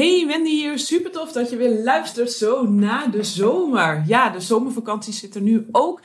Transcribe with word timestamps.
Hey 0.00 0.26
Wendy 0.26 0.50
hier, 0.50 0.78
super 0.78 1.10
tof 1.10 1.32
dat 1.32 1.50
je 1.50 1.56
weer 1.56 1.82
luistert 1.82 2.32
zo 2.32 2.62
na 2.62 3.06
de 3.06 3.22
zomer. 3.22 4.02
Ja, 4.06 4.30
de 4.30 4.40
zomervakantie 4.40 5.12
zit 5.12 5.34
er 5.34 5.40
nu 5.40 5.66
ook 5.72 6.00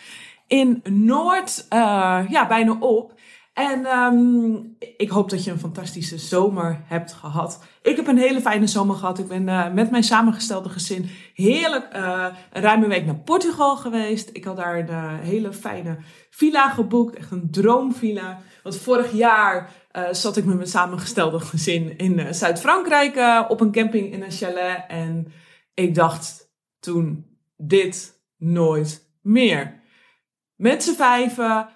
in 0.48 0.82
Noord 0.90 1.66
uh, 1.70 2.26
ja, 2.30 2.48
bijna 2.48 2.78
op. 2.80 3.15
En 3.56 3.86
um, 3.86 4.76
ik 4.98 5.10
hoop 5.10 5.30
dat 5.30 5.44
je 5.44 5.52
een 5.52 5.60
fantastische 5.60 6.18
zomer 6.18 6.82
hebt 6.86 7.14
gehad. 7.14 7.64
Ik 7.82 7.96
heb 7.96 8.08
een 8.08 8.18
hele 8.18 8.42
fijne 8.42 8.68
zomer 8.68 8.96
gehad. 8.96 9.20
Ik 9.20 9.28
ben 9.28 9.48
uh, 9.48 9.74
met 9.74 9.92
mijn 9.92 10.04
samengestelde 10.04 10.70
gezin 10.70 11.10
heerlijk 11.34 11.96
uh, 11.96 12.26
een 12.52 12.62
ruime 12.62 12.88
week 12.88 13.06
naar 13.06 13.20
Portugal 13.20 13.78
geweest. 13.78 14.30
Ik 14.34 14.44
had 14.44 14.58
daar 14.58 14.90
een 14.90 15.20
hele 15.20 15.54
fijne 15.54 15.98
villa 16.30 16.70
geboekt. 16.70 17.16
Echt 17.16 17.32
een 17.32 17.52
droomvilla. 17.52 18.40
Want 18.64 18.78
vorig 18.78 19.12
jaar 19.12 19.70
zat 20.12 20.38
ik 20.38 20.46
met 20.46 20.56
mijn 20.56 20.68
samengestelde 20.68 21.40
gezin 21.40 21.98
in 21.98 22.36
Zuid-Frankrijk 22.36 23.46
op 23.50 23.62
een 23.62 23.72
camping 23.72 24.14
in 24.14 24.24
een 24.24 24.32
chalet. 24.32 24.84
En 24.88 25.32
ik 25.74 25.96
dacht 25.96 26.52
toen, 26.80 27.26
dit 27.58 28.22
nooit 28.38 29.10
meer. 29.22 29.84
Met 30.56 30.84
z'n 30.84 30.94
vijven 30.94 31.68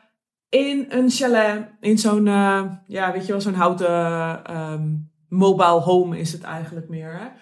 in 0.49 0.85
een 0.89 1.09
chalet, 1.09 1.69
in 1.79 1.97
zo'n, 1.97 2.25
uh, 2.25 2.61
ja, 2.87 3.11
weet 3.11 3.25
je 3.25 3.31
wel, 3.31 3.41
zo'n 3.41 3.53
houten 3.53 4.41
um, 4.57 5.11
mobile 5.27 5.79
home 5.79 6.19
is 6.19 6.31
het 6.31 6.43
eigenlijk 6.43 6.89
meer. 6.89 7.33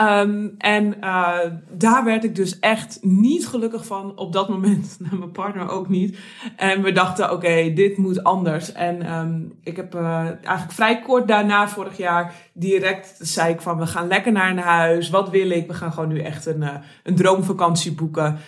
Um, 0.00 0.54
en 0.58 0.94
uh, 1.00 1.38
daar 1.70 2.04
werd 2.04 2.24
ik 2.24 2.34
dus 2.34 2.58
echt 2.58 2.98
niet 3.02 3.46
gelukkig 3.46 3.86
van 3.86 4.18
op 4.18 4.32
dat 4.32 4.48
moment. 4.48 4.96
Nou, 5.00 5.18
mijn 5.18 5.32
partner 5.32 5.68
ook 5.68 5.88
niet. 5.88 6.18
En 6.56 6.82
we 6.82 6.92
dachten, 6.92 7.32
oké, 7.32 7.72
dit 7.72 7.96
moet 7.96 8.24
anders. 8.24 8.72
En 8.72 9.12
um, 9.12 9.58
ik 9.62 9.76
heb 9.76 9.94
uh, 9.94 10.26
eigenlijk 10.26 10.72
vrij 10.72 11.00
kort 11.00 11.28
daarna, 11.28 11.68
vorig 11.68 11.96
jaar, 11.96 12.34
direct 12.54 13.16
zei 13.18 13.52
ik 13.52 13.60
van, 13.60 13.78
we 13.78 13.86
gaan 13.86 14.08
lekker 14.08 14.32
naar 14.32 14.50
een 14.50 14.58
huis. 14.58 15.10
Wat 15.10 15.30
wil 15.30 15.50
ik? 15.50 15.66
We 15.66 15.74
gaan 15.74 15.92
gewoon 15.92 16.08
nu 16.08 16.20
echt 16.20 16.46
een, 16.46 16.64
een 17.02 17.14
droomvakantie 17.14 17.92
boeken. 17.92 18.38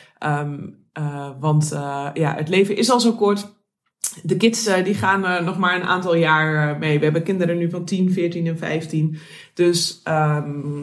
Want 1.41 1.69
ja, 2.15 2.35
het 2.35 2.49
leven 2.49 2.77
is 2.77 2.91
al 2.91 3.01
zo 3.01 3.13
kort 3.13 3.62
de 4.23 4.37
kids 4.37 4.69
uh, 4.69 4.85
die 4.85 4.95
gaan 4.95 5.25
uh, 5.25 5.41
nog 5.41 5.59
maar 5.59 5.75
een 5.75 5.87
aantal 5.87 6.15
jaar 6.15 6.75
uh, 6.75 6.79
mee. 6.79 6.99
We 6.99 7.05
hebben 7.05 7.23
kinderen 7.23 7.59
nu 7.59 7.71
van 7.71 7.85
10, 7.85 8.13
14 8.13 8.47
en 8.47 8.59
15. 8.59 9.19
Dus 9.55 10.03
um, 10.09 10.83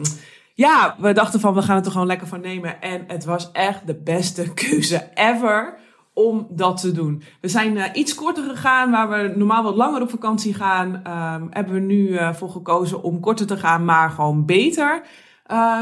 ja, 0.54 0.96
we 0.98 1.12
dachten 1.12 1.40
van 1.40 1.54
we 1.54 1.62
gaan 1.62 1.76
het 1.76 1.86
er 1.86 1.92
gewoon 1.92 2.06
lekker 2.06 2.26
van 2.26 2.40
nemen. 2.40 2.80
En 2.80 3.04
het 3.06 3.24
was 3.24 3.50
echt 3.52 3.86
de 3.86 3.94
beste 3.94 4.52
keuze 4.68 5.08
ever 5.14 5.78
om 6.14 6.46
dat 6.50 6.80
te 6.80 6.92
doen. 6.92 7.22
We 7.40 7.48
zijn 7.48 7.98
iets 7.98 8.14
korter 8.14 8.44
gegaan, 8.44 8.90
waar 8.90 9.08
we 9.08 9.32
normaal 9.36 9.62
wat 9.62 9.76
langer 9.76 10.02
op 10.02 10.10
vakantie 10.10 10.54
gaan. 10.54 10.94
Um, 10.94 11.46
hebben 11.50 11.74
we 11.74 11.80
nu 11.80 12.18
voor 12.34 12.50
gekozen 12.50 13.02
om 13.02 13.20
korter 13.20 13.46
te 13.46 13.56
gaan, 13.56 13.84
maar 13.84 14.10
gewoon 14.10 14.46
beter. 14.46 15.02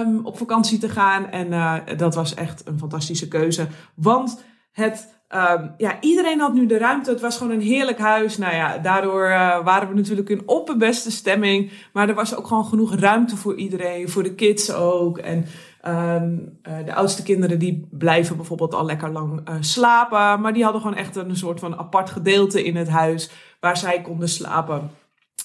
Um, 0.00 0.27
op 0.27 0.39
vakantie 0.39 0.78
te 0.78 0.89
gaan. 0.89 1.31
En 1.31 1.83
dat 1.97 2.14
was 2.14 2.34
echt 2.34 2.66
een 2.66 2.78
fantastische 2.78 3.28
keuze. 3.28 3.66
Want 3.94 4.44
het 4.72 5.17
Um, 5.34 5.75
ja, 5.77 6.01
iedereen 6.01 6.41
had 6.41 6.53
nu 6.53 6.67
de 6.67 6.79
ruimte. 6.79 7.11
Het 7.11 7.21
was 7.21 7.37
gewoon 7.37 7.53
een 7.53 7.61
heerlijk 7.61 7.98
huis. 7.98 8.39
Nou 8.39 8.55
ja, 8.55 8.78
daardoor 8.78 9.28
uh, 9.28 9.65
waren 9.65 9.89
we 9.89 9.94
natuurlijk 9.94 10.28
in 10.28 10.43
opperbeste 10.47 11.11
stemming. 11.11 11.72
Maar 11.93 12.09
er 12.09 12.15
was 12.15 12.37
ook 12.37 12.47
gewoon 12.47 12.65
genoeg 12.65 12.94
ruimte 12.94 13.37
voor 13.37 13.56
iedereen. 13.56 14.09
Voor 14.09 14.22
de 14.22 14.34
kids 14.34 14.72
ook. 14.72 15.19
En 15.19 15.47
um, 15.87 16.59
de 16.84 16.94
oudste 16.94 17.22
kinderen 17.22 17.59
die 17.59 17.88
blijven 17.91 18.37
bijvoorbeeld 18.37 18.75
al 18.75 18.84
lekker 18.84 19.11
lang 19.11 19.49
uh, 19.49 19.55
slapen. 19.61 20.41
Maar 20.41 20.53
die 20.53 20.65
hadden 20.65 20.81
gewoon 20.81 20.97
echt 20.97 21.17
een 21.17 21.37
soort 21.37 21.61
van 21.61 21.78
apart 21.78 22.11
gedeelte 22.11 22.65
in 22.65 22.77
het 22.77 22.88
huis. 22.88 23.31
Waar 23.61 23.77
zij 23.77 24.00
konden 24.00 24.28
slapen. 24.28 24.91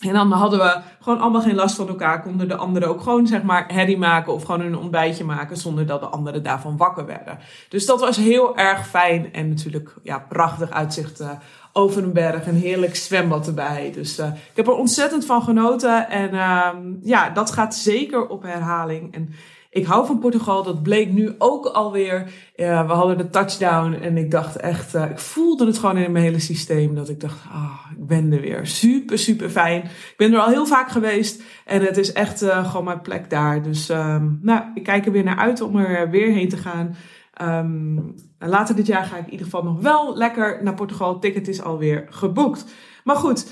En 0.08 0.14
dan 0.14 0.32
hadden 0.32 0.60
we 0.60 0.78
gewoon 1.00 1.20
allemaal 1.20 1.42
geen 1.42 1.56
last 1.56 1.76
van 1.76 1.88
elkaar. 1.88 2.22
Konden 2.22 2.48
de 2.48 2.56
anderen 2.56 2.90
ook 2.90 3.02
gewoon 3.02 3.28
zeg 3.28 3.44
maar 3.44 3.66
herrie 3.68 3.98
maken 3.98 4.34
of 4.34 4.44
gewoon 4.44 4.62
een 4.62 4.78
ontbijtje 4.78 5.24
maken 5.24 5.58
zonder 5.58 5.86
dat 5.86 6.00
de 6.00 6.06
anderen 6.06 6.44
daarvan 6.44 6.78
wakker 6.78 7.06
werden. 7.06 7.40
Dus 7.70 7.86
dat 7.86 8.00
was 8.00 8.18
heel 8.18 8.58
erg 8.58 8.88
fijn 8.88 9.34
en 9.34 9.50
natuurlijk 9.50 9.94
ja, 10.04 10.20
prachtig 10.30 10.70
uitzicht 10.70 11.22
uh, 11.22 11.30
over 11.74 12.04
een 12.04 12.14
berg. 12.14 12.48
Een 12.48 12.56
heerlijk 12.56 12.96
zwembad 12.96 13.48
erbij. 13.48 13.92
Dus 13.94 14.20
uh, 14.20 14.26
ik 14.26 14.56
heb 14.56 14.68
er 14.68 14.74
ontzettend 14.74 15.26
van 15.26 15.42
genoten 15.42 16.10
en 16.10 16.34
uh, 16.34 16.68
ja, 17.02 17.30
dat 17.30 17.52
gaat 17.52 17.76
zeker 17.76 18.28
op 18.28 18.44
herhaling. 18.44 19.14
En 19.14 19.34
ik 19.74 19.86
hou 19.86 20.06
van 20.06 20.20
Portugal. 20.20 20.64
Dat 20.64 20.84
bleek 20.84 21.12
nu 21.12 21.36
ook 21.38 21.66
alweer. 21.66 22.32
We 22.56 22.64
hadden 22.66 23.18
de 23.18 23.30
touchdown 23.30 23.94
en 23.94 24.18
ik 24.18 24.32
dacht 24.32 24.56
echt, 24.56 24.96
uh, 24.96 25.10
ik 25.10 25.20
voelde 25.20 25.66
het 25.66 25.78
gewoon 25.78 25.98
in 25.98 26.12
mijn 26.12 26.24
hele 26.24 26.40
systeem. 26.40 26.96
Dat 26.96 27.10
ik 27.10 27.20
dacht, 27.20 27.40
ah, 27.52 27.92
ik 27.98 28.08
ben 28.08 28.32
er 28.32 28.42
weer. 28.42 28.68
Super, 28.68 29.18
super 29.18 29.50
fijn. 29.50 29.84
Ik 29.84 30.14
ben 30.18 30.34
er 30.34 30.40
al 30.40 30.50
heel 30.50 30.66
vaak 30.66 30.90
geweest 30.90 31.44
en 31.66 31.82
het 31.82 31.98
is 31.98 32.14
echt 32.14 32.44
uh, 32.44 32.70
gewoon 32.70 32.86
mijn 32.86 33.02
plek 33.02 33.30
daar. 33.30 33.62
Dus 33.62 33.90
um, 33.90 34.40
nou, 34.42 34.64
ik 34.74 34.84
kijk 34.84 35.06
er 35.06 35.12
weer 35.12 35.24
naar 35.24 35.38
uit 35.38 35.62
om 35.62 35.76
er 35.76 36.10
weer 36.10 36.32
heen 36.32 36.50
te 36.50 36.58
gaan. 36.58 36.96
Um, 37.42 38.16
later 38.40 38.76
dit 38.76 38.88
jaar 38.88 39.04
ga 39.04 39.18
ik 39.18 39.26
in 39.26 39.32
ieder 39.32 39.46
geval 39.46 39.64
nog 39.64 39.82
wel 39.82 40.18
lekker 40.18 40.60
naar 40.64 40.74
Portugal. 40.74 41.20
Ticket 41.20 41.48
is 41.48 41.62
alweer 41.62 42.08
geboekt. 42.10 42.66
Maar 43.04 43.16
goed, 43.16 43.48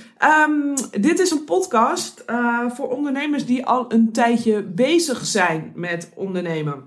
um, 0.47 0.73
dit 1.01 1.19
is 1.19 1.31
een 1.31 1.43
podcast 1.43 2.23
uh, 2.29 2.69
voor 2.69 2.89
ondernemers 2.89 3.45
die 3.45 3.65
al 3.65 3.91
een 3.91 4.11
tijdje 4.11 4.63
bezig 4.63 5.25
zijn 5.25 5.71
met 5.75 6.11
ondernemen. 6.15 6.83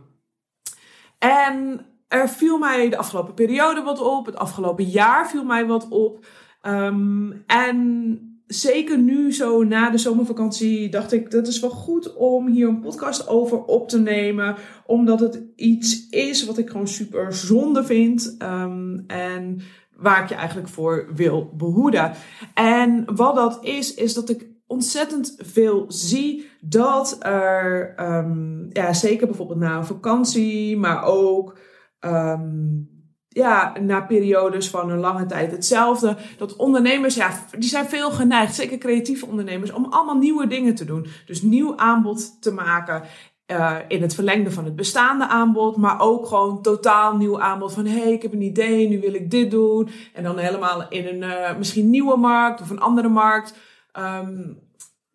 En 1.18 1.86
er 2.08 2.28
viel 2.28 2.58
mij 2.58 2.88
de 2.88 2.96
afgelopen 2.96 3.34
periode 3.34 3.82
wat 3.82 4.00
op. 4.00 4.26
Het 4.26 4.36
afgelopen 4.36 4.84
jaar 4.84 5.28
viel 5.28 5.44
mij 5.44 5.66
wat 5.66 5.88
op. 5.88 6.26
Um, 6.62 7.44
en 7.46 8.18
zeker 8.46 8.98
nu, 8.98 9.32
zo 9.32 9.62
na 9.62 9.90
de 9.90 9.98
zomervakantie, 9.98 10.88
dacht 10.88 11.12
ik 11.12 11.30
dat 11.30 11.46
is 11.46 11.60
wel 11.60 11.70
goed 11.70 12.14
om 12.14 12.46
hier 12.46 12.68
een 12.68 12.80
podcast 12.80 13.28
over 13.28 13.64
op 13.64 13.88
te 13.88 13.98
nemen. 13.98 14.56
Omdat 14.86 15.20
het 15.20 15.42
iets 15.56 16.08
is 16.08 16.44
wat 16.44 16.58
ik 16.58 16.70
gewoon 16.70 16.88
super 16.88 17.32
zonde 17.32 17.84
vind. 17.84 18.36
Um, 18.42 19.04
en 19.06 19.60
waar 19.96 20.22
ik 20.22 20.28
je 20.28 20.34
eigenlijk 20.34 20.68
voor 20.68 21.08
wil 21.14 21.52
behoeden. 21.56 22.12
En 22.54 23.16
wat 23.16 23.34
dat 23.34 23.58
is, 23.64 23.94
is 23.94 24.14
dat 24.14 24.28
ik 24.28 24.46
ontzettend 24.66 25.34
veel 25.38 25.84
zie 25.88 26.50
dat 26.60 27.16
er, 27.20 27.94
um, 28.00 28.68
ja, 28.72 28.92
zeker 28.92 29.26
bijvoorbeeld 29.26 29.58
na 29.58 29.76
een 29.76 29.86
vakantie, 29.86 30.76
maar 30.76 31.04
ook 31.04 31.58
um, 32.00 32.92
ja, 33.28 33.72
na 33.80 34.00
periodes 34.00 34.70
van 34.70 34.90
een 34.90 34.98
lange 34.98 35.26
tijd 35.26 35.50
hetzelfde. 35.50 36.16
Dat 36.38 36.56
ondernemers, 36.56 37.14
ja, 37.14 37.30
die 37.58 37.68
zijn 37.68 37.86
veel 37.86 38.10
geneigd, 38.10 38.54
zeker 38.54 38.78
creatieve 38.78 39.26
ondernemers, 39.26 39.72
om 39.72 39.84
allemaal 39.84 40.18
nieuwe 40.18 40.46
dingen 40.46 40.74
te 40.74 40.84
doen. 40.84 41.06
Dus 41.26 41.42
nieuw 41.42 41.76
aanbod 41.76 42.42
te 42.42 42.52
maken. 42.52 43.02
Uh, 43.46 43.76
in 43.88 44.02
het 44.02 44.14
verlengde 44.14 44.50
van 44.50 44.64
het 44.64 44.76
bestaande 44.76 45.28
aanbod, 45.28 45.76
maar 45.76 46.00
ook 46.00 46.26
gewoon 46.26 46.62
totaal 46.62 47.16
nieuw 47.16 47.40
aanbod 47.40 47.72
van 47.72 47.86
hey, 47.86 48.12
ik 48.12 48.22
heb 48.22 48.32
een 48.32 48.42
idee, 48.42 48.88
nu 48.88 49.00
wil 49.00 49.14
ik 49.14 49.30
dit 49.30 49.50
doen. 49.50 49.88
En 50.12 50.22
dan 50.22 50.38
helemaal 50.38 50.88
in 50.88 51.06
een 51.06 51.30
uh, 51.30 51.56
misschien 51.56 51.90
nieuwe 51.90 52.16
markt 52.16 52.60
of 52.60 52.70
een 52.70 52.80
andere 52.80 53.08
markt. 53.08 53.54
Um, 53.98 54.58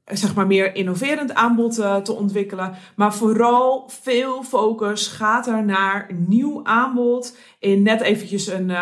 zeg 0.05 0.35
maar 0.35 0.47
meer 0.47 0.75
innoverend 0.75 1.33
aanbod 1.33 1.79
uh, 1.79 1.95
te 1.95 2.13
ontwikkelen. 2.13 2.73
Maar 2.95 3.13
vooral 3.13 3.89
veel 3.89 4.43
focus 4.43 5.07
gaat 5.07 5.47
er 5.47 5.65
naar 5.65 6.09
nieuw 6.27 6.63
aanbod 6.63 7.37
in 7.59 7.81
net 7.81 8.01
eventjes 8.01 8.47
een 8.47 8.75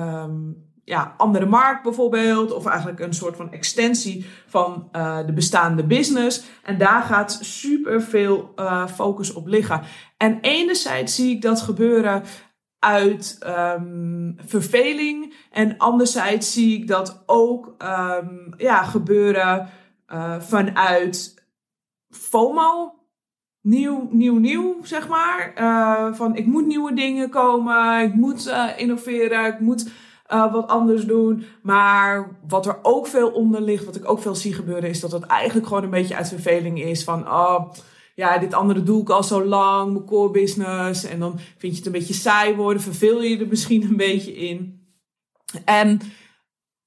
um, 0.00 0.63
ja, 0.84 1.14
andere 1.16 1.46
markt 1.46 1.82
bijvoorbeeld, 1.82 2.52
of 2.52 2.66
eigenlijk 2.66 3.00
een 3.00 3.14
soort 3.14 3.36
van 3.36 3.52
extensie 3.52 4.26
van 4.46 4.88
uh, 4.92 5.26
de 5.26 5.32
bestaande 5.32 5.84
business. 5.84 6.44
En 6.62 6.78
daar 6.78 7.02
gaat 7.02 7.38
super 7.40 8.02
veel 8.02 8.52
uh, 8.56 8.86
focus 8.86 9.32
op 9.32 9.46
liggen. 9.46 9.82
En 10.16 10.38
enerzijds 10.40 11.14
zie 11.14 11.34
ik 11.34 11.42
dat 11.42 11.60
gebeuren 11.60 12.22
uit 12.78 13.38
um, 13.46 14.36
verveling, 14.46 15.34
en 15.50 15.78
anderzijds 15.78 16.52
zie 16.52 16.80
ik 16.80 16.88
dat 16.88 17.22
ook 17.26 17.74
um, 17.82 18.54
ja, 18.56 18.82
gebeuren 18.82 19.68
uh, 20.12 20.40
vanuit 20.40 21.44
FOMO. 22.10 22.92
Nieuw, 23.60 24.08
nieuw, 24.10 24.38
nieuw, 24.38 24.76
zeg 24.82 25.08
maar. 25.08 25.52
van 26.14 26.36
ik 26.36 26.46
moet 26.46 26.66
nieuwe 26.66 26.94
dingen 26.94 27.30
komen, 27.30 28.02
ik 28.02 28.14
moet 28.14 28.54
innoveren, 28.76 29.46
ik 29.46 29.60
moet 29.60 29.90
uh, 30.32 30.52
wat 30.52 30.68
anders 30.68 31.04
doen. 31.04 31.44
Maar 31.62 32.38
wat 32.48 32.66
er 32.66 32.78
ook 32.82 33.06
veel 33.06 33.30
onder 33.30 33.60
ligt, 33.60 33.84
wat 33.84 33.96
ik 33.96 34.10
ook 34.10 34.20
veel 34.20 34.34
zie 34.34 34.54
gebeuren, 34.54 34.88
is 34.88 35.00
dat 35.00 35.12
het 35.12 35.22
eigenlijk 35.22 35.66
gewoon 35.66 35.82
een 35.82 35.90
beetje 35.90 36.16
uit 36.16 36.28
verveling 36.28 36.82
is 36.82 37.04
van, 37.04 37.28
oh, 37.28 37.72
ja, 38.14 38.38
dit 38.38 38.54
andere 38.54 38.82
doe 38.82 39.00
ik 39.00 39.10
al 39.10 39.22
zo 39.22 39.44
lang, 39.44 39.92
mijn 39.92 40.04
core 40.04 40.30
business. 40.30 41.04
En 41.04 41.18
dan 41.18 41.38
vind 41.56 41.72
je 41.72 41.78
het 41.78 41.86
een 41.86 41.92
beetje 41.92 42.14
saai 42.14 42.54
worden, 42.54 42.82
verveel 42.82 43.22
je 43.22 43.38
er 43.38 43.48
misschien 43.48 43.82
een 43.82 43.96
beetje 43.96 44.36
in. 44.36 44.82
En 45.64 46.00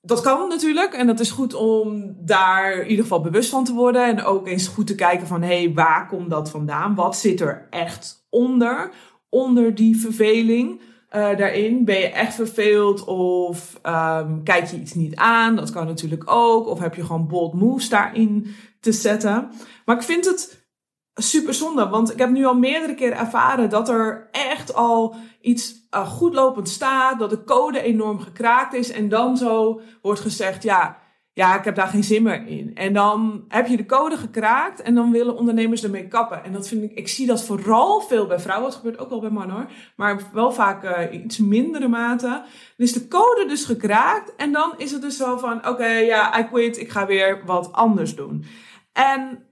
dat 0.01 0.21
kan 0.21 0.49
natuurlijk 0.49 0.93
en 0.93 1.07
dat 1.07 1.19
is 1.19 1.31
goed 1.31 1.53
om 1.53 2.15
daar 2.19 2.73
in 2.73 2.89
ieder 2.89 3.03
geval 3.03 3.21
bewust 3.21 3.49
van 3.49 3.63
te 3.63 3.73
worden. 3.73 4.05
En 4.05 4.23
ook 4.23 4.47
eens 4.47 4.67
goed 4.67 4.87
te 4.87 4.95
kijken 4.95 5.27
van, 5.27 5.41
hé, 5.41 5.63
hey, 5.63 5.73
waar 5.73 6.07
komt 6.07 6.29
dat 6.29 6.49
vandaan? 6.49 6.95
Wat 6.95 7.17
zit 7.17 7.41
er 7.41 7.67
echt 7.69 8.27
onder? 8.29 8.91
Onder 9.29 9.75
die 9.75 9.97
verveling 9.97 10.81
uh, 11.17 11.37
daarin. 11.37 11.85
Ben 11.85 11.99
je 11.99 12.09
echt 12.09 12.33
verveeld 12.33 13.03
of 13.03 13.79
um, 13.83 14.43
kijk 14.43 14.65
je 14.65 14.79
iets 14.79 14.93
niet 14.93 15.15
aan? 15.15 15.55
Dat 15.55 15.71
kan 15.71 15.85
natuurlijk 15.85 16.23
ook. 16.25 16.67
Of 16.67 16.79
heb 16.79 16.95
je 16.95 17.05
gewoon 17.05 17.27
bold 17.27 17.53
moves 17.53 17.89
daarin 17.89 18.55
te 18.79 18.91
zetten. 18.91 19.51
Maar 19.85 19.95
ik 19.95 20.03
vind 20.03 20.25
het 20.25 20.65
super 21.13 21.53
zonde, 21.53 21.87
want 21.87 22.11
ik 22.11 22.19
heb 22.19 22.29
nu 22.29 22.45
al 22.45 22.55
meerdere 22.55 22.95
keren 22.95 23.17
ervaren 23.17 23.69
dat 23.69 23.89
er 23.89 24.27
echt 24.31 24.73
al 24.73 25.15
iets 25.41 25.87
uh, 25.95 26.07
goedlopend 26.07 26.69
staat, 26.69 27.19
dat 27.19 27.29
de 27.29 27.43
code 27.43 27.81
enorm 27.81 28.19
gekraakt 28.19 28.73
is 28.73 28.91
en 28.91 29.09
dan 29.09 29.37
zo 29.37 29.81
wordt 30.01 30.19
gezegd, 30.19 30.63
ja, 30.63 30.97
ja, 31.37 31.57
ik 31.57 31.63
heb 31.63 31.75
daar 31.75 31.87
geen 31.87 32.03
zin 32.03 32.23
meer 32.23 32.47
in. 32.47 32.75
En 32.75 32.93
dan 32.93 33.45
heb 33.47 33.67
je 33.67 33.77
de 33.77 33.85
code 33.85 34.17
gekraakt 34.17 34.81
en 34.81 34.95
dan 34.95 35.11
willen 35.11 35.37
ondernemers 35.37 35.83
ermee 35.83 36.07
kappen. 36.07 36.43
En 36.43 36.53
dat 36.53 36.67
vind 36.67 36.83
ik, 36.83 36.91
ik 36.91 37.07
zie 37.07 37.27
dat 37.27 37.43
vooral 37.43 38.01
veel 38.01 38.27
bij 38.27 38.39
vrouwen. 38.39 38.67
Het 38.67 38.77
gebeurt 38.77 38.99
ook 38.99 39.09
wel 39.09 39.19
bij 39.19 39.29
mannen 39.29 39.55
hoor. 39.55 39.69
Maar 39.95 40.21
wel 40.33 40.51
vaak 40.51 40.83
uh, 40.83 41.23
iets 41.23 41.37
mindere 41.37 41.87
mate. 41.87 42.27
Dan 42.27 42.87
is 42.87 42.93
de 42.93 43.07
code 43.07 43.45
dus 43.47 43.65
gekraakt 43.65 44.35
en 44.35 44.51
dan 44.51 44.73
is 44.77 44.91
het 44.91 45.01
dus 45.01 45.17
zo 45.17 45.37
van, 45.37 45.67
oké, 45.67 45.87
ja, 45.87 46.39
I 46.39 46.43
quit, 46.43 46.79
ik 46.79 46.89
ga 46.89 47.05
weer 47.05 47.41
wat 47.45 47.71
anders 47.71 48.15
doen. 48.15 48.45
En 48.93 49.47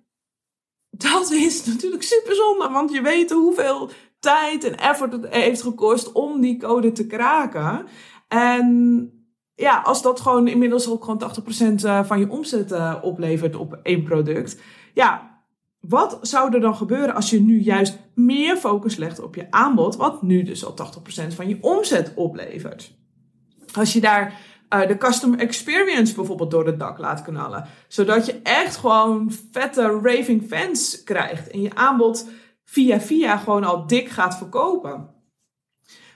dat 0.89 1.31
is 1.31 1.65
natuurlijk 1.65 2.03
super 2.03 2.35
zonde, 2.35 2.69
want 2.69 2.91
je 2.91 3.01
weet 3.01 3.31
hoeveel 3.31 3.89
tijd 4.19 4.63
en 4.63 4.77
effort 4.77 5.11
het 5.11 5.27
heeft 5.29 5.61
gekost 5.61 6.11
om 6.11 6.41
die 6.41 6.57
code 6.57 6.91
te 6.91 7.07
kraken. 7.07 7.87
En 8.27 9.09
ja, 9.55 9.81
als 9.81 10.01
dat 10.01 10.19
gewoon 10.19 10.47
inmiddels 10.47 10.89
ook 10.89 11.03
gewoon 11.03 11.31
80% 11.81 11.83
eh, 11.83 12.03
van 12.03 12.19
je 12.19 12.29
omzet 12.29 12.71
uh, 12.71 12.95
oplevert 13.01 13.55
op 13.55 13.79
één 13.83 14.03
product. 14.03 14.61
Ja, 14.93 15.41
wat 15.79 16.17
zou 16.21 16.53
er 16.53 16.59
dan 16.59 16.75
gebeuren 16.75 17.15
als 17.15 17.29
je 17.29 17.41
nu 17.41 17.61
juist 17.61 17.97
meer 18.13 18.57
focus 18.57 18.95
legt 18.95 19.21
op 19.21 19.35
je 19.35 19.51
aanbod, 19.51 19.95
wat 19.95 20.21
nu 20.21 20.43
dus 20.43 20.65
al 20.65 20.73
80% 21.31 21.35
van 21.35 21.47
je 21.47 21.57
omzet 21.61 22.11
oplevert? 22.15 22.93
Als 23.73 23.93
je 23.93 24.01
daar 24.01 24.39
uh, 24.69 24.87
de 24.87 24.97
customer 24.97 25.39
experience 25.39 26.15
bijvoorbeeld 26.15 26.51
door 26.51 26.65
het 26.65 26.79
dak 26.79 26.97
laat 26.97 27.21
knallen. 27.21 27.67
Zodat 27.87 28.25
je 28.25 28.39
echt 28.43 28.75
gewoon 28.75 29.31
vette 29.51 29.99
raving 30.03 30.43
fans 30.47 31.03
krijgt. 31.03 31.49
En 31.49 31.61
je 31.61 31.75
aanbod 31.75 32.29
via 32.65 32.99
via 33.01 33.37
gewoon 33.37 33.63
al 33.63 33.87
dik 33.87 34.09
gaat 34.09 34.37
verkopen. 34.37 35.14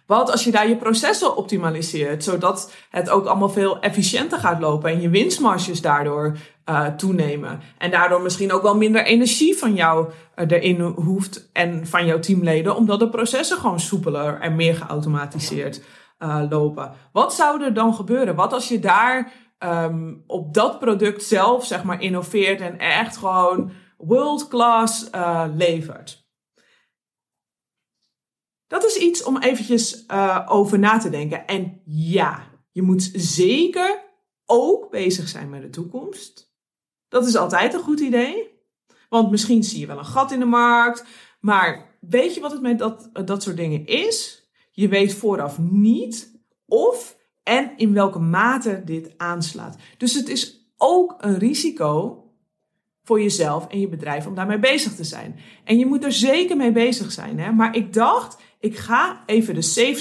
Wat 0.09 0.31
als 0.31 0.43
je 0.43 0.51
daar 0.51 0.67
je 0.69 0.75
processen 0.75 1.37
optimaliseert, 1.37 2.23
zodat 2.23 2.73
het 2.89 3.09
ook 3.09 3.25
allemaal 3.25 3.49
veel 3.49 3.79
efficiënter 3.79 4.39
gaat 4.39 4.59
lopen 4.59 4.89
en 4.89 5.01
je 5.01 5.09
winstmarges 5.09 5.81
daardoor 5.81 6.37
uh, 6.69 6.87
toenemen. 6.87 7.61
En 7.77 7.91
daardoor 7.91 8.21
misschien 8.21 8.51
ook 8.51 8.61
wel 8.61 8.75
minder 8.75 9.03
energie 9.03 9.57
van 9.57 9.73
jou 9.73 10.09
uh, 10.09 10.45
erin 10.47 10.81
hoeft 10.81 11.49
en 11.53 11.87
van 11.87 12.05
jouw 12.05 12.19
teamleden, 12.19 12.75
omdat 12.75 12.99
de 12.99 13.09
processen 13.09 13.57
gewoon 13.57 13.79
soepeler 13.79 14.39
en 14.39 14.55
meer 14.55 14.75
geautomatiseerd 14.75 15.81
uh, 16.19 16.41
lopen. 16.49 16.91
Wat 17.11 17.33
zou 17.33 17.63
er 17.63 17.73
dan 17.73 17.93
gebeuren? 17.93 18.35
Wat 18.35 18.53
als 18.53 18.67
je 18.67 18.79
daar 18.79 19.31
um, 19.59 20.23
op 20.27 20.53
dat 20.53 20.79
product 20.79 21.23
zelf, 21.23 21.65
zeg 21.65 21.83
maar, 21.83 22.01
innoveert 22.01 22.61
en 22.61 22.79
echt 22.79 23.17
gewoon 23.17 23.71
world 23.97 24.47
class 24.47 25.09
levert? 25.55 26.28
Dat 28.69 28.85
is 28.85 28.95
iets 28.95 29.23
om 29.23 29.37
eventjes 29.37 30.03
uh, 30.07 30.45
over 30.49 30.79
na 30.79 30.97
te 30.97 31.09
denken. 31.09 31.47
En 31.47 31.81
ja, 31.85 32.43
je 32.71 32.81
moet 32.81 33.09
zeker 33.13 34.03
ook 34.45 34.89
bezig 34.89 35.27
zijn 35.27 35.49
met 35.49 35.61
de 35.61 35.69
toekomst. 35.69 36.53
Dat 37.07 37.27
is 37.27 37.35
altijd 37.35 37.73
een 37.73 37.79
goed 37.79 37.99
idee. 37.99 38.47
Want 39.09 39.31
misschien 39.31 39.63
zie 39.63 39.79
je 39.79 39.85
wel 39.85 39.97
een 39.97 40.05
gat 40.05 40.31
in 40.31 40.39
de 40.39 40.45
markt. 40.45 41.03
Maar 41.39 41.97
weet 41.99 42.33
je 42.33 42.41
wat 42.41 42.51
het 42.51 42.61
met 42.61 42.79
dat, 42.79 43.09
dat 43.25 43.43
soort 43.43 43.57
dingen 43.57 43.85
is? 43.85 44.47
Je 44.71 44.87
weet 44.87 45.13
vooraf 45.13 45.59
niet 45.59 46.31
of 46.65 47.17
en 47.43 47.71
in 47.77 47.93
welke 47.93 48.19
mate 48.19 48.81
dit 48.85 49.13
aanslaat. 49.17 49.77
Dus 49.97 50.13
het 50.13 50.29
is 50.29 50.71
ook 50.77 51.15
een 51.17 51.37
risico 51.37 52.23
voor 53.03 53.21
jezelf 53.21 53.67
en 53.67 53.79
je 53.79 53.87
bedrijf 53.87 54.27
om 54.27 54.35
daarmee 54.35 54.59
bezig 54.59 54.95
te 54.95 55.03
zijn. 55.03 55.39
En 55.63 55.77
je 55.77 55.85
moet 55.85 56.03
er 56.03 56.11
zeker 56.11 56.57
mee 56.57 56.71
bezig 56.71 57.11
zijn. 57.11 57.39
Hè? 57.39 57.51
Maar 57.51 57.75
ik 57.75 57.93
dacht, 57.93 58.37
ik 58.59 58.77
ga 58.77 59.23
even 59.25 59.53
de 59.53 59.95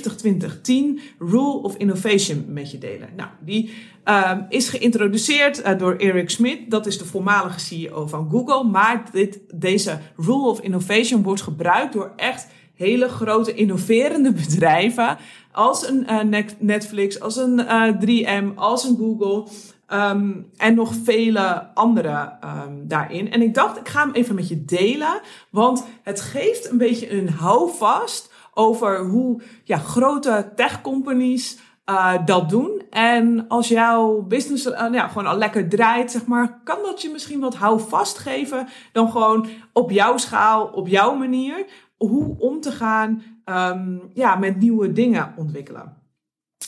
70-20-10 0.98 1.02
Rule 1.18 1.62
of 1.62 1.76
Innovation 1.76 2.44
met 2.48 2.70
je 2.70 2.78
delen. 2.78 3.08
Nou, 3.16 3.28
die 3.40 3.70
um, 4.04 4.46
is 4.48 4.68
geïntroduceerd 4.68 5.66
uh, 5.66 5.78
door 5.78 5.96
Eric 5.96 6.30
Schmidt. 6.30 6.70
Dat 6.70 6.86
is 6.86 6.98
de 6.98 7.04
voormalige 7.04 7.60
CEO 7.60 8.06
van 8.06 8.28
Google. 8.30 8.64
Maar 8.64 9.04
dit, 9.12 9.40
deze 9.54 9.98
Rule 10.16 10.46
of 10.46 10.60
Innovation 10.60 11.22
wordt 11.22 11.42
gebruikt 11.42 11.92
door 11.92 12.12
echt 12.16 12.46
hele 12.74 13.08
grote 13.08 13.54
innoverende 13.54 14.32
bedrijven 14.46 15.16
als 15.52 15.88
een 15.88 16.06
uh, 16.10 16.44
Netflix, 16.58 17.20
als 17.20 17.36
een 17.36 17.58
uh, 17.58 17.88
eh, 17.88 18.42
3M, 18.44 18.54
als 18.54 18.84
een 18.84 18.96
Google 18.96 19.46
um, 19.92 20.50
en 20.56 20.74
nog 20.74 20.94
vele 21.04 21.74
andere 21.74 22.32
um, 22.44 22.88
daarin. 22.88 23.32
En 23.32 23.42
ik 23.42 23.54
dacht, 23.54 23.78
ik 23.78 23.88
ga 23.88 24.00
hem 24.00 24.14
even 24.14 24.34
met 24.34 24.48
je 24.48 24.64
delen, 24.64 25.20
want 25.50 25.84
het 26.02 26.20
geeft 26.20 26.70
een 26.70 26.78
beetje 26.78 27.12
een 27.12 27.28
houvast 27.28 28.32
over 28.58 28.98
hoe 28.98 29.40
ja, 29.64 29.78
grote 29.78 30.52
tech 30.56 30.80
companies 30.80 31.58
uh, 31.90 32.14
dat 32.24 32.48
doen. 32.48 32.82
En 32.90 33.48
als 33.48 33.68
jouw 33.68 34.22
business 34.22 34.66
uh, 34.66 34.86
ja, 34.92 35.08
gewoon 35.08 35.26
al 35.26 35.36
lekker 35.36 35.68
draait, 35.68 36.10
zeg 36.10 36.26
maar, 36.26 36.60
kan 36.64 36.78
dat 36.82 37.02
je 37.02 37.10
misschien 37.10 37.40
wat 37.40 37.54
houvast 37.54 38.18
geven 38.18 38.68
dan 38.92 39.10
gewoon 39.10 39.46
op 39.72 39.90
jouw 39.90 40.16
schaal, 40.16 40.66
op 40.66 40.88
jouw 40.88 41.14
manier 41.14 41.66
hoe 41.96 42.36
om 42.38 42.60
te 42.60 42.70
gaan 42.70 43.22
um, 43.44 44.10
ja, 44.14 44.36
met 44.36 44.58
nieuwe 44.58 44.92
dingen 44.92 45.34
ontwikkelen. 45.36 45.96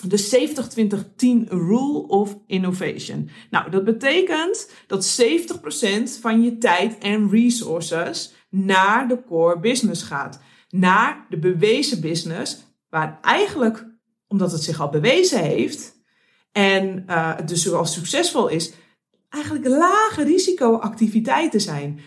De 0.06 0.48
70-20-10 1.46 1.48
Rule 1.48 2.06
of 2.08 2.36
Innovation. 2.46 3.30
Nou, 3.50 3.70
dat 3.70 3.84
betekent 3.84 4.70
dat 4.86 5.20
70% 5.22 6.20
van 6.20 6.42
je 6.42 6.58
tijd 6.58 6.98
en 6.98 7.30
resources 7.30 8.34
naar 8.48 9.08
de 9.08 9.24
core 9.24 9.58
business 9.58 10.02
gaat. 10.02 10.40
Naar 10.70 11.26
de 11.28 11.38
bewezen 11.38 12.00
business, 12.00 12.56
waar 12.88 13.18
eigenlijk, 13.22 13.86
omdat 14.28 14.52
het 14.52 14.62
zich 14.62 14.80
al 14.80 14.88
bewezen 14.88 15.40
heeft 15.42 15.98
en 16.52 17.04
uh, 17.08 17.36
het 17.36 17.48
dus 17.48 17.72
al 17.72 17.84
succesvol 17.84 18.48
is, 18.48 18.72
eigenlijk 19.28 19.66
lage 19.66 20.24
risicoactiviteiten 20.24 21.60
zijn. 21.60 21.98
70% 21.98 22.00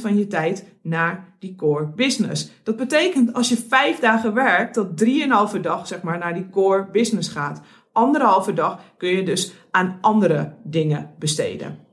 van 0.00 0.18
je 0.18 0.26
tijd 0.26 0.64
naar 0.82 1.36
die 1.38 1.54
core 1.54 1.86
business. 1.86 2.50
Dat 2.62 2.76
betekent 2.76 3.32
als 3.32 3.48
je 3.48 3.56
vijf 3.68 3.98
dagen 3.98 4.34
werkt, 4.34 4.74
dat 4.74 4.96
drieënhalve 4.96 5.60
dag 5.60 5.86
zeg 5.86 6.02
maar 6.02 6.18
naar 6.18 6.34
die 6.34 6.48
core 6.50 6.88
business 6.92 7.28
gaat. 7.28 7.60
Anderhalve 7.92 8.52
dag 8.52 8.80
kun 8.96 9.08
je 9.08 9.22
dus 9.22 9.52
aan 9.70 9.98
andere 10.00 10.54
dingen 10.64 11.14
besteden. 11.18 11.87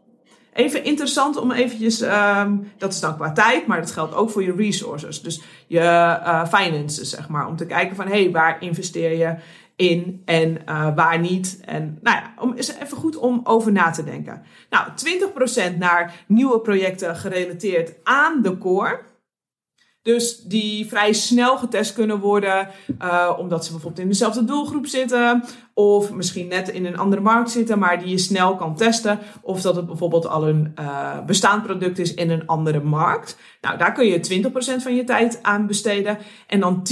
Even 0.55 0.83
interessant 0.83 1.37
om 1.37 1.51
eventjes, 1.51 2.01
um, 2.01 2.71
dat 2.77 2.93
is 2.93 2.99
dan 2.99 3.15
qua 3.15 3.31
tijd, 3.31 3.67
maar 3.67 3.79
dat 3.79 3.91
geldt 3.91 4.15
ook 4.15 4.29
voor 4.29 4.43
je 4.43 4.55
resources. 4.55 5.21
Dus 5.21 5.41
je 5.67 5.79
uh, 5.79 6.45
finances, 6.47 7.09
zeg 7.09 7.29
maar. 7.29 7.47
Om 7.47 7.55
te 7.55 7.65
kijken 7.65 7.95
van, 7.95 8.07
hé, 8.07 8.21
hey, 8.21 8.31
waar 8.31 8.61
investeer 8.61 9.17
je 9.17 9.35
in 9.75 10.21
en 10.25 10.57
uh, 10.69 10.95
waar 10.95 11.19
niet. 11.19 11.59
En 11.65 11.97
nou 12.01 12.17
ja, 12.17 12.33
om, 12.39 12.53
is 12.53 12.73
even 12.73 12.97
goed 12.97 13.17
om 13.17 13.41
over 13.43 13.71
na 13.71 13.89
te 13.91 14.03
denken. 14.03 14.43
Nou, 14.69 14.87
20% 15.73 15.77
naar 15.77 16.13
nieuwe 16.27 16.59
projecten 16.59 17.15
gerelateerd 17.15 17.93
aan 18.03 18.41
de 18.41 18.57
core. 18.57 18.99
Dus 20.05 20.37
die 20.37 20.85
vrij 20.85 21.13
snel 21.13 21.57
getest 21.57 21.93
kunnen 21.93 22.19
worden, 22.19 22.69
uh, 23.01 23.31
omdat 23.37 23.65
ze 23.65 23.71
bijvoorbeeld 23.71 24.01
in 24.01 24.07
dezelfde 24.07 24.45
doelgroep 24.45 24.85
zitten. 24.85 25.43
Of 25.73 26.13
misschien 26.13 26.47
net 26.47 26.69
in 26.69 26.85
een 26.85 26.97
andere 26.97 27.21
markt 27.21 27.51
zitten, 27.51 27.79
maar 27.79 27.99
die 27.99 28.09
je 28.09 28.17
snel 28.17 28.55
kan 28.55 28.75
testen. 28.75 29.19
Of 29.41 29.61
dat 29.61 29.75
het 29.75 29.85
bijvoorbeeld 29.85 30.27
al 30.27 30.47
een 30.47 30.73
uh, 30.79 31.25
bestaand 31.25 31.63
product 31.63 31.99
is 31.99 32.13
in 32.13 32.29
een 32.29 32.47
andere 32.47 32.79
markt. 32.79 33.37
Nou, 33.61 33.77
daar 33.77 33.91
kun 33.91 34.05
je 34.05 34.43
20% 34.79 34.83
van 34.83 34.95
je 34.95 35.03
tijd 35.03 35.39
aan 35.41 35.67
besteden. 35.67 36.17
En 36.47 36.59
dan 36.59 36.87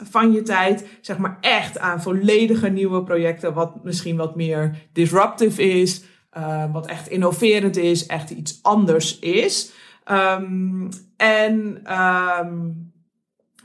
10% 0.00 0.08
van 0.10 0.32
je 0.32 0.42
tijd, 0.42 0.86
zeg 1.00 1.18
maar 1.18 1.38
echt 1.40 1.78
aan 1.78 2.02
volledige 2.02 2.68
nieuwe 2.68 3.02
projecten. 3.02 3.54
Wat 3.54 3.84
misschien 3.84 4.16
wat 4.16 4.36
meer 4.36 4.76
disruptive 4.92 5.62
is. 5.62 6.02
Uh, 6.38 6.64
wat 6.72 6.86
echt 6.86 7.08
innoverend 7.08 7.76
is, 7.76 8.06
echt 8.06 8.30
iets 8.30 8.58
anders 8.62 9.18
is. 9.18 9.72
Um, 10.10 10.88
en 11.16 11.82
um, 11.98 12.92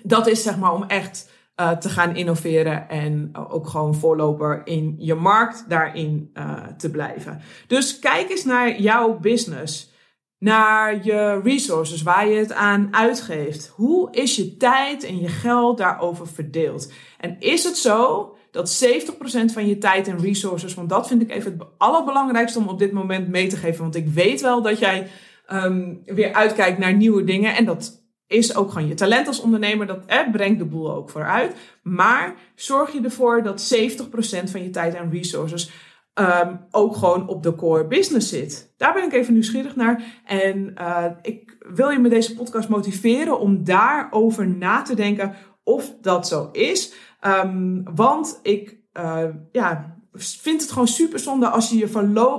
dat 0.04 0.28
is 0.28 0.44
zeg 0.44 0.58
maar 0.58 0.74
om 0.74 0.84
echt 0.84 1.30
uh, 1.62 1.72
te 1.72 1.90
gaan 1.90 2.16
innoveren 2.16 2.90
en 2.90 3.32
ook 3.50 3.68
gewoon 3.68 3.96
voorloper 3.96 4.62
in 4.64 4.96
je 4.98 5.16
markt 5.16 5.66
daarin 5.68 6.30
uh, 6.34 6.64
te 6.78 6.92
blijven. 6.92 7.42
Dus 7.68 8.00
kijk 8.00 8.30
eens 8.30 8.46
naar 8.46 8.82
jouw 8.82 9.20
business, 9.20 9.92
naar 10.38 11.06
je 11.06 11.42
resources, 11.44 12.02
waar 12.02 12.28
je 12.28 12.38
het 12.38 12.54
aan 12.54 12.88
uitgeeft. 12.92 13.68
Hoe 13.76 14.12
is 14.12 14.36
je 14.36 14.58
tijd 14.58 15.04
en 15.04 15.20
je 15.20 15.28
geld 15.28 15.78
daarover 15.78 16.28
verdeeld? 16.28 16.92
En 17.18 17.36
is 17.40 17.64
het 17.64 17.78
zo 17.78 18.36
dat 18.52 18.84
70% 18.86 19.54
van 19.54 19.68
je 19.68 19.78
tijd 19.78 20.08
en 20.08 20.20
resources, 20.20 20.74
want 20.74 20.90
dat 20.90 21.08
vind 21.08 21.22
ik 21.22 21.32
even 21.32 21.52
het 21.52 21.68
allerbelangrijkste 21.78 22.60
om 22.60 22.68
op 22.68 22.80
dit 22.80 22.92
moment 22.92 23.28
mee 23.28 23.48
te 23.48 23.58
geven. 23.58 23.82
Want 23.82 23.96
ik 23.96 24.08
weet 24.08 24.42
wel 24.42 24.62
dat 24.62 24.80
jij 24.80 25.08
um, 25.54 26.02
weer 26.06 26.34
uitkijkt 26.34 26.78
naar 26.78 26.94
nieuwe 26.94 27.24
dingen. 27.24 27.56
En 27.56 27.66
dat 27.66 28.04
is 28.28 28.56
ook 28.56 28.72
gewoon 28.72 28.88
je 28.88 28.94
talent 28.94 29.28
als 29.28 29.42
ondernemer. 29.42 29.88
Dat 29.88 30.06
eh, 30.06 30.32
brengt 30.32 30.60
de 30.60 30.66
boel 30.66 30.96
ook 30.96 31.10
vooruit. 31.10 31.56
Maar 31.84 32.36
zorg 32.56 32.92
je 32.92 33.02
ervoor 33.02 33.44
dat 33.44 33.74
70% 33.76 34.52
van 34.52 34.64
je 34.64 34.70
tijd 34.70 34.94
en 34.94 35.12
resources 35.12 35.72
um, 36.14 36.60
ook 36.72 36.96
gewoon 36.96 37.28
op 37.28 37.44
de 37.44 37.56
core 37.56 37.88
business 37.88 38.30
zit. 38.30 38.74
Daar 38.78 38.94
ben 38.94 39.04
ik 39.04 39.14
even 39.14 39.34
nieuwsgierig 39.34 39.76
naar. 39.76 40.04
En 40.26 40.74
uh, 40.80 41.06
ik 41.22 41.58
wil 41.60 41.90
je 41.90 42.00
met 42.00 42.12
deze 42.12 42.36
podcast 42.36 42.70
motiveren 42.70 43.40
om 43.40 43.64
daarover 43.64 44.48
na 44.48 44.82
te 44.82 44.96
denken 44.96 45.36
of 45.64 45.94
dat 46.02 46.28
zo 46.28 46.50
is. 46.52 46.94
Um, 47.22 47.84
want 47.96 48.40
ik 48.44 48.78
uh, 48.94 49.26
ja, 49.52 49.98
vind 50.14 50.62
het 50.62 50.72
gewoon 50.72 50.88
super 50.88 51.20
zonde 51.20 51.48
als 51.48 51.70
je 51.70 51.78
je 51.78 51.90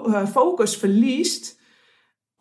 uh, 0.06 0.26
focus 0.26 0.76
verliest 0.76 1.60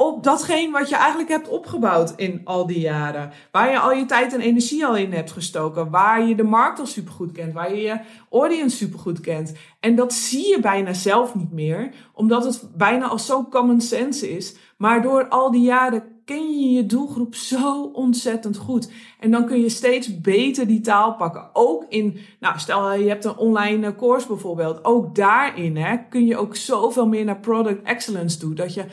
op 0.02 0.24
datgene 0.24 0.72
wat 0.72 0.90
je 0.90 0.96
eigenlijk 0.96 1.30
hebt 1.30 1.48
opgebouwd 1.48 2.14
in 2.16 2.42
al 2.44 2.68
die 2.68 2.80
jaren. 2.80 3.32
Waar 3.52 3.72
je 3.72 3.80
al 3.80 3.92
je 3.92 4.06
tijd 4.06 4.34
en 4.34 4.42
energie 4.42 4.86
al 4.86 4.96
in 4.96 5.14
hebt 5.14 5.32
gestoken. 5.32 5.90
Waar 5.90 6.28
je 6.28 6.36
de 6.36 6.44
markt 6.44 6.80
al 6.80 6.86
supergoed 6.86 7.32
kent. 7.32 7.54
Waar 7.54 7.76
je 7.76 7.82
je 7.82 8.00
audience 8.30 8.78
supergoed 8.78 9.20
kent. 9.20 9.54
En 9.80 9.96
dat 9.96 10.14
zie 10.14 10.48
je 10.48 10.60
bijna 10.62 10.94
zelf 10.94 11.36
niet 11.36 11.52
meer. 11.52 11.94
Omdat 12.14 12.44
het 12.44 12.70
bijna 12.78 13.08
al 13.08 13.20
zo 13.20 13.48
common 13.50 13.82
sense 13.82 14.36
is. 14.36 14.56
Maar 14.78 15.02
door 15.02 15.28
al 15.28 15.52
die 15.52 15.62
jaren 15.62 16.04
ken 16.26 16.60
je 16.60 16.70
je 16.70 16.86
doelgroep 16.86 17.36
zo 17.36 17.84
ontzettend 17.84 18.58
goed. 18.58 18.92
En 19.20 19.32
dan 19.32 19.46
kun 19.46 19.62
je 19.62 19.70
steeds 19.70 20.22
beter 20.22 20.68
die 20.68 20.82
taal 20.82 21.16
pakken. 21.16 21.50
Ook 21.54 21.86
in, 21.90 22.18
nou 22.40 22.60
stel 22.60 22.94
je 22.94 23.10
hebt 23.10 23.26
een 23.26 23.38
online 23.38 23.96
course 23.96 24.28
bijvoorbeeld. 24.28 24.86
Ook 24.86 25.16
daarin 25.16 25.78
hè, 25.78 25.98
kun 26.10 26.26
je 26.26 26.38
ook 26.38 26.56
zoveel 26.56 27.08
meer 27.08 27.26
naar 27.26 27.40
product 27.40 27.84
excellence 27.84 28.40
doen. 28.40 28.56
Dat 28.56 28.74
je 28.74 28.86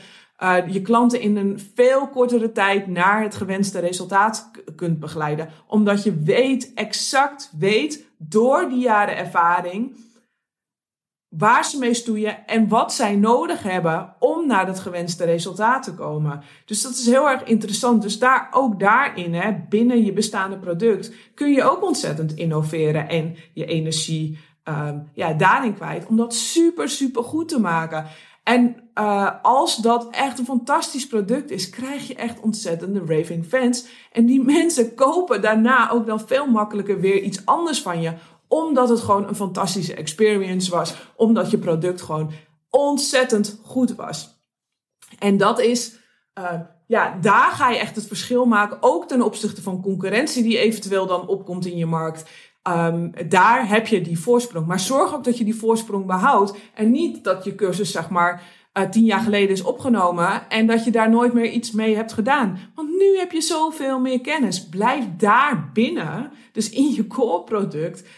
uh, 0.43 0.57
je 0.69 0.83
klanten 0.83 1.21
in 1.21 1.37
een 1.37 1.61
veel 1.75 2.09
kortere 2.09 2.53
tijd 2.53 2.87
naar 2.87 3.23
het 3.23 3.35
gewenste 3.35 3.79
resultaat 3.79 4.51
kunt 4.77 5.01
begeleiden. 5.01 5.49
Omdat 5.67 6.03
je 6.03 6.23
weet, 6.23 6.73
exact 6.75 7.53
weet, 7.59 8.07
door 8.17 8.69
die 8.69 8.79
jaren 8.79 9.17
ervaring, 9.17 9.97
waar 11.29 11.65
ze 11.65 11.79
mee 11.79 11.95
stoeien 11.95 12.47
en 12.47 12.69
wat 12.69 12.93
zij 12.93 13.17
nodig 13.17 13.63
hebben 13.63 14.15
om 14.19 14.47
naar 14.47 14.67
dat 14.67 14.81
gewenste 14.81 15.25
resultaat 15.25 15.83
te 15.83 15.95
komen. 15.95 16.43
Dus 16.65 16.83
dat 16.83 16.93
is 16.93 17.07
heel 17.07 17.29
erg 17.29 17.45
interessant. 17.45 18.03
Dus 18.03 18.19
daar, 18.19 18.49
ook 18.51 18.81
daarin, 18.81 19.35
hè, 19.35 19.53
binnen 19.69 20.05
je 20.05 20.13
bestaande 20.13 20.57
product, 20.59 21.13
kun 21.35 21.53
je 21.53 21.63
ook 21.63 21.83
ontzettend 21.83 22.35
innoveren 22.35 23.09
en 23.09 23.37
je 23.53 23.65
energie 23.65 24.39
um, 24.65 25.09
ja, 25.15 25.33
daarin 25.33 25.75
kwijt. 25.75 26.07
Om 26.07 26.17
dat 26.17 26.35
super, 26.35 26.89
super 26.89 27.23
goed 27.23 27.49
te 27.49 27.61
maken. 27.61 28.07
En 28.49 28.91
uh, 28.95 29.31
als 29.43 29.77
dat 29.77 30.09
echt 30.11 30.39
een 30.39 30.45
fantastisch 30.45 31.07
product 31.07 31.51
is, 31.51 31.71
krijg 31.71 32.07
je 32.09 32.15
echt 32.15 32.41
ontzettende 32.41 33.03
raving 33.07 33.47
fans. 33.47 33.87
En 34.13 34.27
die 34.27 34.43
mensen 34.57 34.95
kopen 34.95 35.43
daarna 35.43 35.91
ook 35.91 36.07
dan 36.07 36.21
veel 36.21 36.47
makkelijker 36.47 37.01
weer 37.01 37.21
iets 37.21 37.47
anders 37.47 37.83
van 37.83 38.01
je. 38.01 38.13
Omdat 38.47 38.89
het 38.89 39.01
gewoon 39.01 39.29
een 39.29 39.35
fantastische 39.35 39.95
experience 39.95 40.71
was. 40.71 40.95
Omdat 41.17 41.51
je 41.51 41.59
product 41.59 42.03
gewoon 42.03 42.31
ontzettend 42.71 43.61
goed 43.63 43.95
was. 43.95 44.43
En 45.19 45.37
dat 45.37 45.61
is, 45.61 45.99
uh, 46.39 46.61
ja, 46.87 47.19
daar 47.21 47.51
ga 47.51 47.71
je 47.71 47.79
echt 47.79 47.97
het 47.97 48.07
verschil 48.07 48.45
maken. 48.45 48.79
Ook 48.81 49.09
ten 49.09 49.23
opzichte 49.23 49.63
van 49.63 49.83
concurrentie 49.83 50.43
die 50.43 50.59
eventueel 50.59 51.07
dan 51.07 51.27
opkomt 51.27 51.67
in 51.67 51.77
je 51.77 51.87
markt. 51.87 52.31
Um, 52.69 53.13
daar 53.29 53.69
heb 53.69 53.87
je 53.87 54.01
die 54.01 54.19
voorsprong. 54.19 54.67
Maar 54.67 54.81
zorg 54.81 55.15
ook 55.15 55.25
dat 55.25 55.39
je 55.39 55.45
die 55.45 55.55
voorsprong 55.55 56.07
behoudt. 56.07 56.55
En 56.75 56.91
niet 56.91 57.25
dat 57.25 57.45
je 57.45 57.55
cursus, 57.55 57.91
zeg 57.91 58.09
maar, 58.09 58.43
uh, 58.79 58.89
tien 58.89 59.05
jaar 59.05 59.21
geleden 59.21 59.51
is 59.51 59.63
opgenomen. 59.63 60.51
En 60.51 60.67
dat 60.67 60.85
je 60.85 60.91
daar 60.91 61.11
nooit 61.11 61.33
meer 61.33 61.51
iets 61.51 61.71
mee 61.71 61.97
hebt 61.97 62.13
gedaan. 62.13 62.59
Want 62.75 62.89
nu 62.89 63.19
heb 63.19 63.33
je 63.33 63.41
zoveel 63.41 64.01
meer 64.01 64.21
kennis. 64.21 64.69
Blijf 64.69 65.05
daar 65.17 65.71
binnen. 65.73 66.33
Dus 66.53 66.71
in 66.71 66.93
je 66.93 67.07
core 67.07 67.45
product. 67.45 68.09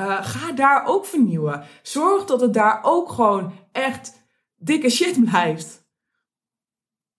Uh, 0.00 0.24
ga 0.24 0.52
daar 0.52 0.84
ook 0.86 1.06
vernieuwen. 1.06 1.64
Zorg 1.82 2.24
dat 2.24 2.40
het 2.40 2.54
daar 2.54 2.80
ook 2.82 3.10
gewoon 3.10 3.52
echt 3.72 4.26
dikke 4.56 4.90
shit 4.90 5.24
blijft. 5.24 5.86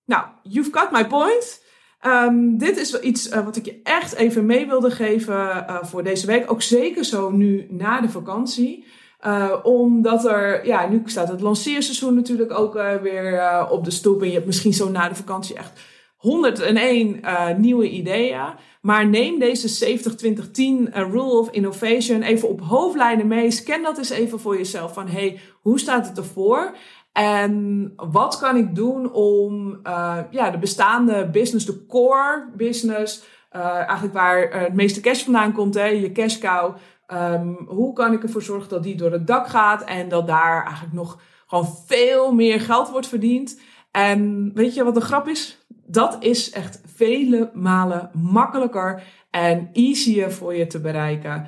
Nou, 0.06 0.26
you've 0.44 0.72
got 0.72 0.92
my 0.92 1.08
point. 1.08 1.68
Um, 2.06 2.58
dit 2.58 2.78
is 2.78 3.00
iets 3.00 3.32
uh, 3.32 3.46
wat 3.46 3.56
ik 3.56 3.66
je 3.66 3.80
echt 3.84 4.14
even 4.14 4.46
mee 4.46 4.68
wilde 4.68 4.92
geven 4.92 5.36
uh, 5.36 5.84
voor 5.84 6.04
deze 6.04 6.26
week. 6.26 6.52
Ook 6.52 6.62
zeker 6.62 7.06
zo 7.06 7.32
nu 7.32 7.68
na 7.70 8.02
de 8.02 8.10
vakantie. 8.10 8.86
Uh, 9.26 9.56
omdat 9.64 10.26
er, 10.26 10.66
ja, 10.66 10.88
nu 10.88 11.02
staat 11.06 11.28
het 11.28 11.42
lanceerseizoen 11.42 12.16
natuurlijk 12.16 12.52
ook 12.52 12.74
weer 13.02 13.68
op 13.70 13.86
de 13.86 13.92
stoep. 13.92 14.22
En 14.22 14.28
je 14.28 14.34
hebt 14.34 14.46
misschien 14.46 14.74
zo 14.74 14.90
na 14.90 15.10
de 15.10 15.16
vakantie 15.16 15.56
echt 15.56 15.80
101 16.16 17.22
nieuwe 17.58 17.90
ideeën. 17.90 18.54
Maar 18.82 19.08
neem 19.08 19.40
deze 19.40 19.98
70-20-10 20.00 20.94
Rule 20.94 21.40
of 21.40 21.52
Innovation 21.52 22.22
even 22.22 22.50
op 22.50 22.62
hoofdlijnen 22.62 23.28
mee. 23.28 23.52
Scan 23.52 23.84
dat 23.84 23.98
eens 23.98 24.10
even 24.10 24.40
voor 24.40 24.58
jezelf. 24.58 24.94
Van 24.94 25.08
hey, 25.08 25.40
hoe 25.62 25.80
staat 25.80 26.08
het 26.08 26.18
ervoor? 26.18 26.76
En 27.12 27.94
wat 27.96 28.40
kan 28.40 28.56
ik 28.56 28.76
doen 28.76 29.12
om 29.12 29.80
uh, 29.84 30.18
ja, 30.30 30.50
de 30.50 30.58
bestaande 30.58 31.30
business, 31.30 31.66
de 31.66 31.86
core 31.86 32.50
business, 32.56 33.24
uh, 33.56 33.66
eigenlijk 33.66 34.14
waar 34.14 34.56
uh, 34.56 34.62
het 34.62 34.74
meeste 34.74 35.02
cash 35.02 35.24
vandaan 35.24 35.54
komt, 35.54 35.74
hè, 35.74 35.86
je 35.86 36.12
cash 36.12 36.38
cow. 36.38 36.76
Um, 37.14 37.58
hoe 37.68 37.94
kan 37.94 38.14
ik 38.14 38.24
ervoor 38.24 38.42
zorgen 38.42 38.70
dat 38.70 38.84
die 38.84 38.96
door 38.96 39.12
het 39.12 39.28
dak 39.28 39.48
gaat 39.48 39.84
en 39.84 40.10
dat 40.10 40.28
daar 40.28 40.64
eigenlijk 40.64 40.94
nog 40.94 41.22
gewoon 41.48 41.68
veel 41.86 42.34
meer 42.34 42.62
geld 42.62 42.90
wordt 42.90 43.08
verdiend? 43.08 43.62
En 43.92 44.52
weet 44.54 44.74
je 44.74 44.84
wat 44.84 44.96
de 44.96 45.02
grap 45.02 45.28
is? 45.28 45.66
Dat 45.86 46.18
is 46.20 46.52
echt 46.52 46.82
vele 46.86 47.52
malen 47.54 48.10
makkelijker 48.14 49.04
en 49.30 49.70
easier 49.74 50.32
voor 50.32 50.56
je 50.56 50.68
te 50.68 50.80
bereiken 50.80 51.48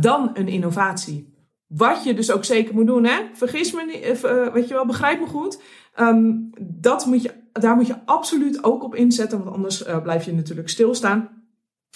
dan 0.00 0.30
een 0.34 0.48
innovatie. 0.48 1.31
Wat 1.76 2.04
je 2.04 2.14
dus 2.14 2.30
ook 2.30 2.44
zeker 2.44 2.74
moet 2.74 2.86
doen, 2.86 3.04
hè? 3.04 3.20
Vergis 3.32 3.72
me 3.72 3.84
niet, 3.84 4.24
uh, 4.24 4.52
weet 4.52 4.68
je 4.68 4.74
wel, 4.74 4.86
begrijp 4.86 5.20
me 5.20 5.26
goed. 5.26 5.60
Um, 6.00 6.50
dat 6.60 7.06
moet 7.06 7.22
je, 7.22 7.34
daar 7.52 7.76
moet 7.76 7.86
je 7.86 8.04
absoluut 8.04 8.64
ook 8.64 8.82
op 8.82 8.94
inzetten, 8.94 9.44
want 9.44 9.54
anders 9.54 9.86
uh, 9.86 10.02
blijf 10.02 10.24
je 10.24 10.32
natuurlijk 10.32 10.68
stilstaan. 10.68 11.28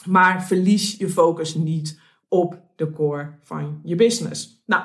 Maar 0.04 0.44
verlies 0.44 0.96
je 0.96 1.08
focus 1.08 1.54
niet 1.54 2.00
op 2.28 2.60
de 2.76 2.90
core 2.90 3.38
van 3.42 3.80
je 3.82 3.94
business. 3.94 4.62
Nou, 4.66 4.84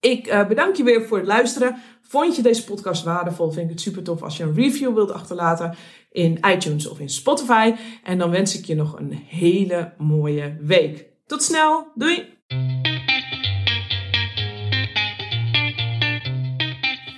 ik 0.00 0.44
bedank 0.48 0.76
je 0.76 0.84
weer 0.84 1.06
voor 1.06 1.18
het 1.18 1.26
luisteren. 1.26 1.76
Vond 2.02 2.36
je 2.36 2.42
deze 2.42 2.64
podcast 2.64 3.04
waardevol? 3.04 3.50
Vind 3.50 3.64
ik 3.64 3.70
het 3.70 3.80
super 3.80 4.02
tof 4.02 4.22
als 4.22 4.36
je 4.36 4.42
een 4.42 4.54
review 4.54 4.94
wilt 4.94 5.12
achterlaten 5.12 5.74
in 6.10 6.38
iTunes 6.46 6.88
of 6.88 7.00
in 7.00 7.10
Spotify. 7.10 7.74
En 8.02 8.18
dan 8.18 8.30
wens 8.30 8.58
ik 8.58 8.64
je 8.64 8.74
nog 8.74 8.98
een 8.98 9.12
hele 9.12 9.94
mooie 9.98 10.56
week. 10.60 11.06
Tot 11.26 11.42
snel, 11.42 11.86
doei! 11.94 12.35